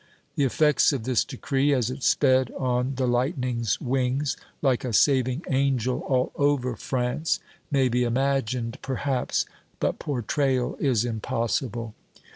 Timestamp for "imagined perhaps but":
8.01-9.99